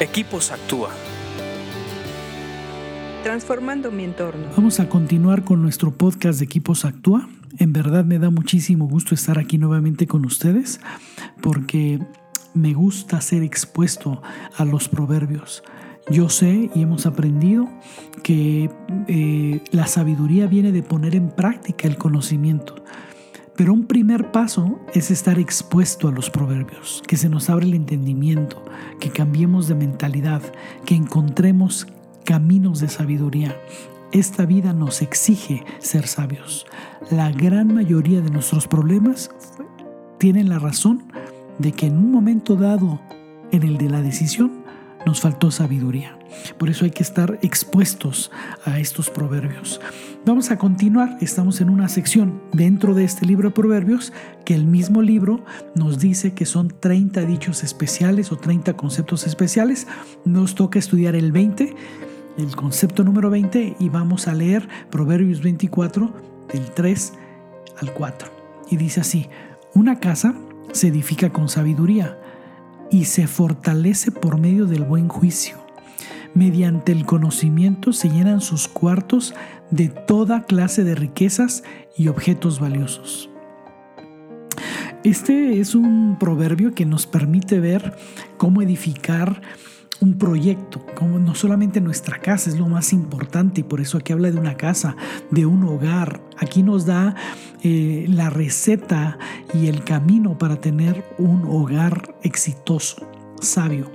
[0.00, 0.90] Equipos Actúa.
[3.22, 4.48] Transformando mi entorno.
[4.56, 7.28] Vamos a continuar con nuestro podcast de Equipos Actúa.
[7.58, 10.80] En verdad me da muchísimo gusto estar aquí nuevamente con ustedes
[11.40, 12.00] porque
[12.54, 14.20] me gusta ser expuesto
[14.56, 15.62] a los proverbios.
[16.10, 17.68] Yo sé y hemos aprendido
[18.24, 18.70] que
[19.06, 22.84] eh, la sabiduría viene de poner en práctica el conocimiento.
[23.56, 27.74] Pero un primer paso es estar expuesto a los proverbios, que se nos abre el
[27.74, 28.64] entendimiento,
[29.00, 30.42] que cambiemos de mentalidad,
[30.84, 31.86] que encontremos
[32.24, 33.56] caminos de sabiduría.
[34.12, 36.66] Esta vida nos exige ser sabios.
[37.10, 39.30] La gran mayoría de nuestros problemas
[40.18, 41.04] tienen la razón
[41.58, 43.00] de que en un momento dado,
[43.52, 44.64] en el de la decisión,
[45.06, 46.18] nos faltó sabiduría.
[46.58, 48.30] Por eso hay que estar expuestos
[48.64, 49.80] a estos proverbios.
[50.24, 54.12] Vamos a continuar, estamos en una sección dentro de este libro de proverbios
[54.44, 55.44] que el mismo libro
[55.74, 59.86] nos dice que son 30 dichos especiales o 30 conceptos especiales.
[60.24, 61.74] Nos toca estudiar el 20,
[62.38, 66.12] el concepto número 20 y vamos a leer Proverbios 24
[66.52, 67.12] del 3
[67.80, 68.28] al 4.
[68.70, 69.28] Y dice así,
[69.74, 70.34] una casa
[70.72, 72.18] se edifica con sabiduría
[72.90, 75.56] y se fortalece por medio del buen juicio.
[76.34, 79.34] Mediante el conocimiento se llenan sus cuartos
[79.70, 81.62] de toda clase de riquezas
[81.96, 83.30] y objetos valiosos.
[85.04, 87.94] Este es un proverbio que nos permite ver
[88.36, 89.42] cómo edificar
[90.00, 94.12] un proyecto, como no solamente nuestra casa es lo más importante, y por eso aquí
[94.12, 94.96] habla de una casa,
[95.30, 96.20] de un hogar.
[96.38, 97.14] Aquí nos da
[97.62, 99.18] eh, la receta
[99.52, 103.08] y el camino para tener un hogar exitoso,
[103.40, 103.90] sabio.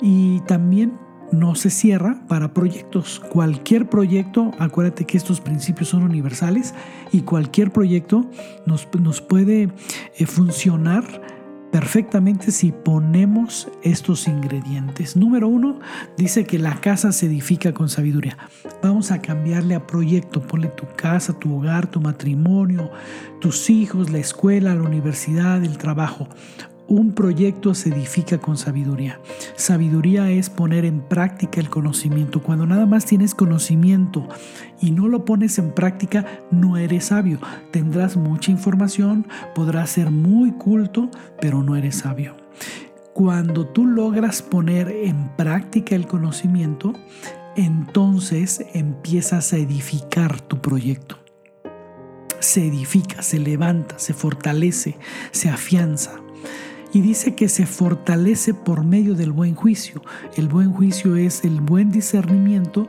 [0.00, 0.98] Y también
[1.32, 3.20] no se cierra para proyectos.
[3.30, 6.74] Cualquier proyecto, acuérdate que estos principios son universales
[7.12, 8.30] y cualquier proyecto
[8.64, 9.70] nos, nos puede
[10.16, 11.04] eh, funcionar
[11.76, 15.14] perfectamente si ponemos estos ingredientes.
[15.14, 15.78] Número uno,
[16.16, 18.38] dice que la casa se edifica con sabiduría.
[18.82, 20.40] Vamos a cambiarle a proyecto.
[20.40, 22.90] Ponle tu casa, tu hogar, tu matrimonio,
[23.42, 26.28] tus hijos, la escuela, la universidad, el trabajo.
[26.88, 29.20] Un proyecto se edifica con sabiduría.
[29.56, 32.40] Sabiduría es poner en práctica el conocimiento.
[32.40, 34.28] Cuando nada más tienes conocimiento
[34.80, 37.40] y no lo pones en práctica, no eres sabio.
[37.72, 41.10] Tendrás mucha información, podrás ser muy culto,
[41.40, 42.36] pero no eres sabio.
[43.14, 46.92] Cuando tú logras poner en práctica el conocimiento,
[47.56, 51.18] entonces empiezas a edificar tu proyecto.
[52.38, 54.96] Se edifica, se levanta, se fortalece,
[55.32, 56.20] se afianza
[56.92, 60.02] y dice que se fortalece por medio del buen juicio.
[60.36, 62.88] El buen juicio es el buen discernimiento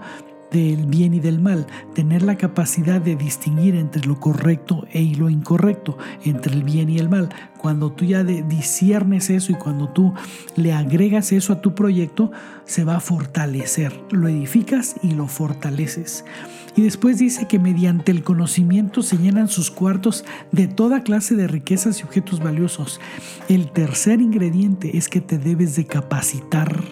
[0.52, 5.30] del bien y del mal, tener la capacidad de distinguir entre lo correcto e lo
[5.30, 7.30] incorrecto, entre el bien y el mal.
[7.58, 10.14] Cuando tú ya disiernes eso y cuando tú
[10.56, 12.32] le agregas eso a tu proyecto,
[12.66, 14.00] se va a fortalecer.
[14.12, 16.24] Lo edificas y lo fortaleces.
[16.76, 21.48] Y después dice que mediante el conocimiento se llenan sus cuartos de toda clase de
[21.48, 23.02] riquezas y objetos valiosos.
[23.50, 26.84] El tercer ingrediente es que te debes de capacitar.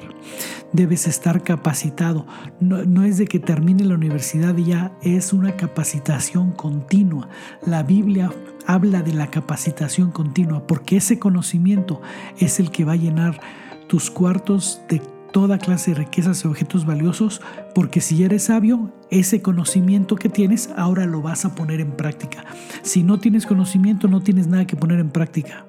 [0.73, 2.25] Debes estar capacitado.
[2.59, 7.29] No, es de que termine la universidad y ya es una capacitación continua.
[7.65, 8.31] La Biblia
[8.67, 12.01] habla de la capacitación continua porque ese conocimiento
[12.39, 13.39] es el que va a llenar
[13.87, 17.41] tus cuartos de toda clase de riquezas y objetos valiosos,
[17.73, 22.45] porque si eres sabio, ese conocimiento que tienes ahora lo vas a poner en práctica.
[22.83, 25.65] Si no tienes conocimiento, no tienes nada que poner en práctica.